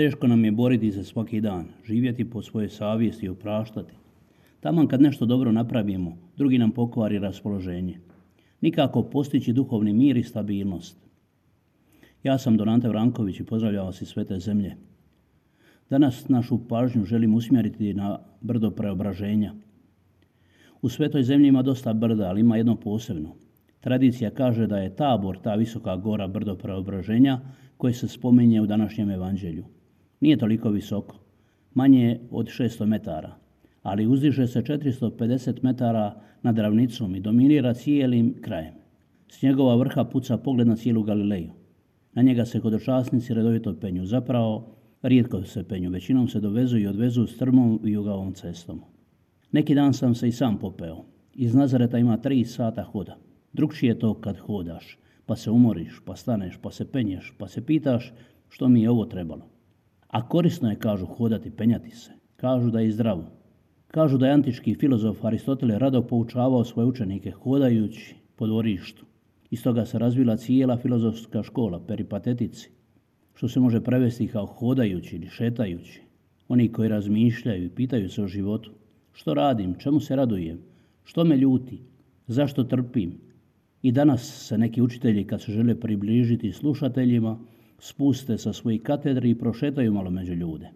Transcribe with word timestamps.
Teško 0.00 0.26
nam 0.26 0.44
je 0.44 0.52
boriti 0.52 0.92
se 0.92 1.04
svaki 1.04 1.40
dan, 1.40 1.66
živjeti 1.84 2.30
po 2.30 2.42
svojoj 2.42 2.68
savjesti 2.68 3.26
i 3.26 3.28
opraštati. 3.28 3.92
Taman 4.60 4.86
kad 4.86 5.00
nešto 5.00 5.26
dobro 5.26 5.52
napravimo, 5.52 6.16
drugi 6.36 6.58
nam 6.58 6.70
pokvari 6.70 7.18
raspoloženje. 7.18 7.98
Nikako 8.60 9.02
postići 9.02 9.52
duhovni 9.52 9.92
mir 9.92 10.16
i 10.16 10.22
stabilnost. 10.22 10.96
Ja 12.22 12.38
sam 12.38 12.56
Donante 12.56 12.88
Vranković 12.88 13.40
i 13.40 13.44
pozdravljam 13.44 13.86
vas 13.86 14.02
iz 14.02 14.08
Svete 14.08 14.38
zemlje. 14.38 14.76
Danas 15.90 16.28
našu 16.28 16.68
pažnju 16.68 17.04
želim 17.04 17.34
usmjeriti 17.34 17.94
na 17.94 18.18
brdo 18.40 18.70
preobraženja. 18.70 19.54
U 20.82 20.88
Svetoj 20.88 21.22
zemlji 21.22 21.48
ima 21.48 21.62
dosta 21.62 21.92
brda, 21.92 22.28
ali 22.28 22.40
ima 22.40 22.56
jedno 22.56 22.76
posebno. 22.76 23.34
Tradicija 23.80 24.30
kaže 24.30 24.66
da 24.66 24.78
je 24.78 24.96
tabor 24.96 25.38
ta 25.42 25.54
visoka 25.54 25.96
gora 25.96 26.28
brdo 26.28 26.56
preobraženja 26.56 27.40
koje 27.76 27.92
se 27.92 28.08
spominje 28.08 28.60
u 28.60 28.66
današnjem 28.66 29.10
evanđelju. 29.10 29.64
Nije 30.20 30.36
toliko 30.36 30.70
visoko, 30.70 31.16
manje 31.74 32.20
od 32.30 32.46
600 32.46 32.86
metara, 32.86 33.36
ali 33.82 34.06
uzdiže 34.06 34.46
se 34.46 34.62
450 34.62 35.62
metara 35.62 36.20
nad 36.42 36.58
ravnicom 36.58 37.16
i 37.16 37.20
dominira 37.20 37.74
cijelim 37.74 38.34
krajem. 38.40 38.74
S 39.28 39.42
njegova 39.42 39.76
vrha 39.76 40.04
puca 40.04 40.36
pogled 40.36 40.66
na 40.66 40.76
cijelu 40.76 41.02
Galileju. 41.02 41.50
Na 42.12 42.22
njega 42.22 42.44
se 42.44 42.58
hodočasnici 42.58 43.34
redovito 43.34 43.74
penju. 43.80 44.06
Zapravo, 44.06 44.76
rijetko 45.02 45.42
se 45.42 45.68
penju, 45.68 45.90
većinom 45.90 46.28
se 46.28 46.40
dovezu 46.40 46.78
i 46.78 46.86
odvezu 46.86 47.26
strmom 47.26 47.80
i 47.84 47.90
jugavom 47.90 48.32
cestom. 48.32 48.80
Neki 49.52 49.74
dan 49.74 49.94
sam 49.94 50.14
se 50.14 50.28
i 50.28 50.32
sam 50.32 50.58
popeo. 50.58 51.04
Iz 51.34 51.54
Nazareta 51.54 51.98
ima 51.98 52.16
tri 52.16 52.44
sata 52.44 52.82
hoda. 52.82 53.16
Drugčije 53.52 53.90
je 53.90 53.98
to 53.98 54.14
kad 54.14 54.38
hodaš, 54.38 54.98
pa 55.26 55.36
se 55.36 55.50
umoriš, 55.50 56.00
pa 56.04 56.16
staneš, 56.16 56.58
pa 56.62 56.70
se 56.70 56.92
penješ, 56.92 57.34
pa 57.38 57.48
se 57.48 57.66
pitaš 57.66 58.12
što 58.48 58.68
mi 58.68 58.82
je 58.82 58.90
ovo 58.90 59.04
trebalo. 59.04 59.59
A 60.10 60.28
korisno 60.28 60.70
je, 60.70 60.78
kažu, 60.78 61.06
hodati, 61.06 61.50
penjati 61.50 61.90
se. 61.90 62.10
Kažu 62.36 62.70
da 62.70 62.80
je 62.80 62.92
zdravo. 62.92 63.24
Kažu 63.86 64.18
da 64.18 64.26
je 64.26 64.32
antički 64.32 64.74
filozof 64.74 65.24
Aristotele 65.24 65.78
rado 65.78 66.02
poučavao 66.02 66.64
svoje 66.64 66.86
učenike 66.86 67.30
hodajući 67.30 68.14
po 68.36 68.46
dvorištu. 68.46 69.04
Iz 69.50 69.62
toga 69.62 69.86
se 69.86 69.98
razvila 69.98 70.36
cijela 70.36 70.76
filozofska 70.76 71.42
škola, 71.42 71.80
peripatetici, 71.86 72.70
što 73.34 73.48
se 73.48 73.60
može 73.60 73.80
prevesti 73.80 74.28
kao 74.28 74.46
hodajući 74.46 75.16
ili 75.16 75.28
šetajući. 75.28 76.02
Oni 76.48 76.72
koji 76.72 76.88
razmišljaju 76.88 77.64
i 77.64 77.74
pitaju 77.74 78.08
se 78.08 78.22
o 78.22 78.28
životu. 78.28 78.70
Što 79.12 79.34
radim? 79.34 79.74
Čemu 79.74 80.00
se 80.00 80.16
radujem? 80.16 80.58
Što 81.04 81.24
me 81.24 81.36
ljuti? 81.36 81.82
Zašto 82.26 82.64
trpim? 82.64 83.20
I 83.82 83.92
danas 83.92 84.46
se 84.48 84.58
neki 84.58 84.82
učitelji 84.82 85.24
kad 85.24 85.42
se 85.42 85.52
žele 85.52 85.80
približiti 85.80 86.52
slušateljima 86.52 87.38
spuste 87.80 88.38
sa 88.38 88.52
svojih 88.52 88.82
katedri 88.82 89.30
i 89.30 89.38
prošetaju 89.38 89.92
malo 89.92 90.10
među 90.10 90.34
ljude. 90.34 90.70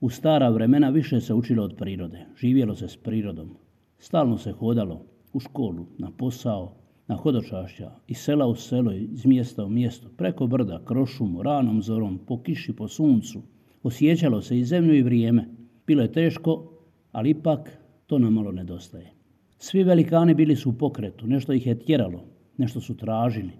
U 0.00 0.10
stara 0.10 0.48
vremena 0.48 0.90
više 0.90 1.20
se 1.20 1.34
učilo 1.34 1.64
od 1.64 1.74
prirode, 1.76 2.26
živjelo 2.36 2.74
se 2.74 2.88
s 2.88 2.96
prirodom. 2.96 3.56
Stalno 3.98 4.38
se 4.38 4.52
hodalo 4.52 5.04
u 5.32 5.40
školu, 5.40 5.86
na 5.98 6.10
posao, 6.10 6.74
na 7.08 7.16
hodočašća, 7.16 7.90
iz 8.08 8.18
sela 8.18 8.46
u 8.46 8.54
selo, 8.54 8.92
iz 8.92 9.26
mjesta 9.26 9.64
u 9.64 9.68
mjesto, 9.68 10.08
preko 10.16 10.46
brda, 10.46 10.82
kroz 10.84 11.08
šumu, 11.08 11.42
ranom 11.42 11.82
zorom, 11.82 12.18
po 12.26 12.42
kiši, 12.42 12.72
po 12.72 12.88
suncu. 12.88 13.42
Osjećalo 13.82 14.40
se 14.42 14.58
i 14.58 14.64
zemlju 14.64 14.94
i 14.94 15.02
vrijeme. 15.02 15.48
Bilo 15.86 16.02
je 16.02 16.12
teško, 16.12 16.72
ali 17.12 17.30
ipak 17.30 17.78
to 18.06 18.18
nam 18.18 18.32
malo 18.32 18.52
nedostaje. 18.52 19.12
Svi 19.58 19.82
velikani 19.82 20.34
bili 20.34 20.56
su 20.56 20.70
u 20.70 20.72
pokretu, 20.72 21.26
nešto 21.26 21.52
ih 21.52 21.66
je 21.66 21.78
tjeralo, 21.78 22.24
nešto 22.56 22.80
su 22.80 22.96
tražili. 22.96 23.50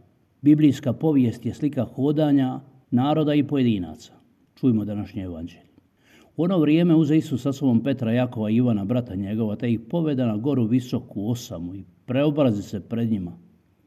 Biblijska 0.42 0.92
povijest 0.92 1.46
je 1.46 1.54
slika 1.54 1.84
hodanja 1.84 2.60
naroda 2.90 3.34
i 3.34 3.46
pojedinaca. 3.46 4.12
Čujmo 4.54 4.84
današnje 4.84 5.22
evanđelje. 5.22 5.62
U 6.36 6.42
ono 6.42 6.58
vrijeme 6.58 6.94
uze 6.94 7.16
Isus 7.16 7.42
sa 7.42 7.52
sobom 7.52 7.82
Petra, 7.82 8.12
Jakova 8.12 8.50
i 8.50 8.56
Ivana, 8.56 8.84
brata 8.84 9.14
njegova, 9.14 9.56
te 9.56 9.72
ih 9.72 9.80
poveda 9.80 10.26
na 10.26 10.36
goru 10.36 10.64
visoku 10.64 11.30
osamu 11.30 11.74
i 11.74 11.84
preobrazi 12.06 12.62
se 12.62 12.80
pred 12.80 13.10
njima 13.10 13.38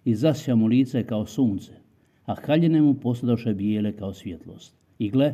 i 0.05 0.15
zasja 0.15 0.55
mu 0.55 0.67
lice 0.67 1.03
kao 1.03 1.25
sunce, 1.25 1.71
a 2.25 2.35
haljine 2.35 2.81
mu 2.81 2.93
postadoše 2.93 3.53
bijele 3.53 3.91
kao 3.91 4.13
svjetlost. 4.13 4.75
I 4.99 5.09
gle, 5.09 5.33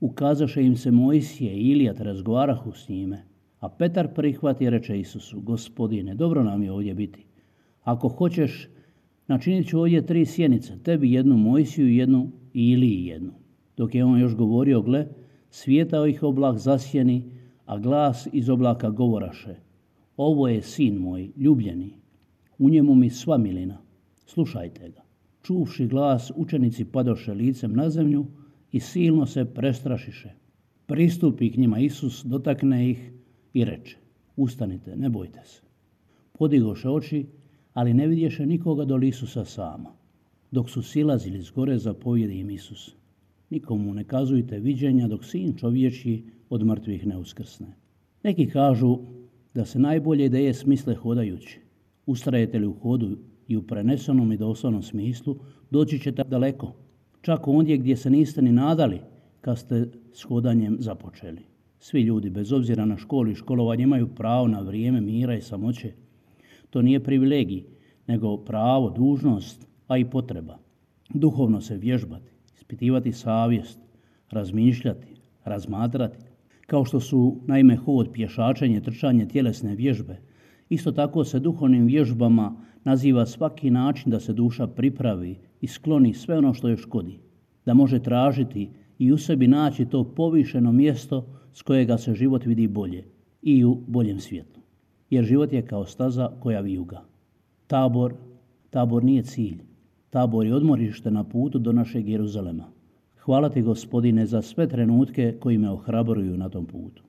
ukazaše 0.00 0.62
im 0.62 0.76
se 0.76 0.90
Mojsije 0.90 1.52
i 1.52 1.70
Ilija 1.70 1.94
te 1.94 2.04
razgovarahu 2.04 2.72
s 2.72 2.88
njime. 2.88 3.24
A 3.60 3.68
Petar 3.68 4.14
prihvati 4.14 4.64
i 4.64 4.70
reče 4.70 5.00
Isusu, 5.00 5.40
gospodine, 5.40 6.14
dobro 6.14 6.42
nam 6.42 6.62
je 6.62 6.72
ovdje 6.72 6.94
biti. 6.94 7.26
Ako 7.82 8.08
hoćeš, 8.08 8.68
Načinit 9.28 9.68
ću 9.68 9.78
ovdje 9.78 10.06
tri 10.06 10.26
sjenice, 10.26 10.78
tebi 10.82 11.12
jednu 11.12 11.36
Mojsiju 11.36 11.88
jednu 11.88 12.30
i 12.54 12.70
Iliji 12.70 13.04
jednu. 13.04 13.32
Dok 13.76 13.94
je 13.94 14.04
on 14.04 14.20
još 14.20 14.34
govorio, 14.34 14.82
gle, 14.82 15.06
svijetao 15.50 16.06
ih 16.06 16.22
oblak 16.22 16.58
zasjeni, 16.58 17.30
a 17.66 17.78
glas 17.78 18.28
iz 18.32 18.48
oblaka 18.48 18.90
govoraše. 18.90 19.54
Ovo 20.16 20.48
je 20.48 20.62
sin 20.62 20.94
moj, 20.94 21.30
ljubljeni, 21.36 21.94
u 22.58 22.70
njemu 22.70 22.94
mi 22.94 23.10
sva 23.10 23.38
milina, 23.38 23.78
slušajte 24.26 24.90
ga. 24.90 25.02
Čuvši 25.42 25.86
glas, 25.86 26.32
učenici 26.36 26.84
padoše 26.84 27.34
licem 27.34 27.72
na 27.72 27.90
zemlju 27.90 28.26
i 28.72 28.80
silno 28.80 29.26
se 29.26 29.44
prestrašiše. 29.44 30.30
Pristupi 30.86 31.50
k 31.50 31.56
njima 31.56 31.78
Isus, 31.78 32.24
dotakne 32.24 32.90
ih 32.90 33.12
i 33.52 33.64
reče, 33.64 33.96
ustanite, 34.36 34.96
ne 34.96 35.08
bojte 35.08 35.40
se. 35.44 35.60
Podigoše 36.32 36.88
oči 36.88 37.26
ali 37.74 37.94
ne 37.94 38.06
vidješe 38.06 38.46
nikoga 38.46 38.84
do 38.84 38.98
Isusa 38.98 39.44
sama. 39.44 39.90
Dok 40.50 40.70
su 40.70 40.82
silazili 40.82 41.42
s 41.42 41.50
gore, 41.50 41.78
zapovjedi 41.78 42.38
im 42.38 42.50
Isus. 42.50 42.96
Nikomu 43.50 43.94
ne 43.94 44.04
kazujte 44.04 44.58
viđenja 44.58 45.08
dok 45.08 45.24
sin 45.24 45.54
čovječi 45.56 46.24
od 46.50 46.66
mrtvih 46.66 47.06
ne 47.06 47.16
uskrsne. 47.16 47.66
Neki 48.22 48.46
kažu 48.46 48.98
da 49.54 49.64
se 49.64 49.78
najbolje 49.78 50.24
ideje 50.24 50.54
smisle 50.54 50.94
hodajući. 50.94 51.60
Ustrajete 52.06 52.58
li 52.58 52.66
u 52.66 52.72
hodu 52.72 53.18
i 53.48 53.56
u 53.56 53.62
prenesenom 53.62 54.32
i 54.32 54.36
doslovnom 54.36 54.82
smislu, 54.82 55.36
doći 55.70 55.98
ćete 55.98 56.24
daleko. 56.24 56.72
Čak 57.20 57.48
ondje 57.48 57.76
gdje 57.76 57.96
se 57.96 58.10
niste 58.10 58.42
ni 58.42 58.52
nadali 58.52 59.00
kad 59.40 59.58
ste 59.58 59.88
s 60.12 60.22
hodanjem 60.22 60.76
započeli. 60.80 61.42
Svi 61.78 62.00
ljudi, 62.02 62.30
bez 62.30 62.52
obzira 62.52 62.84
na 62.84 62.96
školu 62.96 63.30
i 63.30 63.34
školovanje, 63.34 63.82
imaju 63.82 64.08
pravo 64.14 64.48
na 64.48 64.60
vrijeme 64.60 65.00
mira 65.00 65.36
i 65.36 65.42
samoće 65.42 65.92
to 66.74 66.82
nije 66.82 67.00
privilegij, 67.00 67.62
nego 68.06 68.36
pravo, 68.36 68.90
dužnost, 68.90 69.66
a 69.86 69.98
i 69.98 70.04
potreba. 70.04 70.58
Duhovno 71.14 71.60
se 71.60 71.76
vježbati, 71.76 72.32
ispitivati 72.56 73.12
savjest, 73.12 73.78
razmišljati, 74.30 75.14
razmatrati. 75.44 76.18
Kao 76.66 76.84
što 76.84 77.00
su 77.00 77.36
naime 77.46 77.76
hod, 77.76 78.10
pješačenje, 78.12 78.80
trčanje, 78.80 79.28
tjelesne 79.28 79.74
vježbe, 79.74 80.16
isto 80.68 80.92
tako 80.92 81.24
se 81.24 81.40
duhovnim 81.40 81.86
vježbama 81.86 82.56
naziva 82.84 83.26
svaki 83.26 83.70
način 83.70 84.10
da 84.10 84.20
se 84.20 84.32
duša 84.32 84.66
pripravi 84.66 85.38
i 85.60 85.66
skloni 85.66 86.14
sve 86.14 86.38
ono 86.38 86.54
što 86.54 86.68
je 86.68 86.76
škodi. 86.76 87.18
Da 87.66 87.74
može 87.74 88.02
tražiti 88.02 88.70
i 88.98 89.12
u 89.12 89.18
sebi 89.18 89.46
naći 89.46 89.86
to 89.86 90.04
povišeno 90.04 90.72
mjesto 90.72 91.26
s 91.52 91.62
kojega 91.62 91.98
se 91.98 92.14
život 92.14 92.44
vidi 92.44 92.68
bolje 92.68 93.04
i 93.42 93.64
u 93.64 93.74
boljem 93.86 94.20
svijetu 94.20 94.63
jer 95.10 95.24
život 95.24 95.52
je 95.52 95.62
kao 95.62 95.86
staza 95.86 96.30
koja 96.40 96.60
vijuga. 96.60 97.02
Tabor, 97.66 98.14
tabor 98.70 99.04
nije 99.04 99.22
cilj. 99.22 99.58
Tabor 100.10 100.46
je 100.46 100.54
odmorište 100.54 101.10
na 101.10 101.24
putu 101.24 101.58
do 101.58 101.72
našeg 101.72 102.08
Jeruzalema. 102.08 102.64
Hvala 103.18 103.48
ti 103.48 103.62
gospodine 103.62 104.26
za 104.26 104.42
sve 104.42 104.68
trenutke 104.68 105.36
koji 105.40 105.58
me 105.58 105.70
ohrabruju 105.70 106.36
na 106.36 106.48
tom 106.48 106.66
putu. 106.66 107.02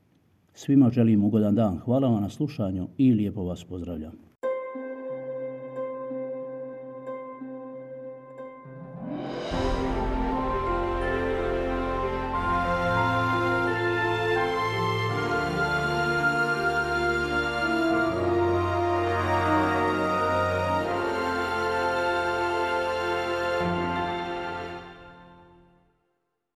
Svima 0.54 0.90
želim 0.90 1.24
ugodan 1.24 1.56
dan. 1.56 1.78
Hvala 1.78 2.08
vam 2.08 2.22
na 2.22 2.30
slušanju 2.30 2.88
i 2.98 3.14
lijepo 3.14 3.44
vas 3.44 3.64
pozdravljam. 3.64 4.35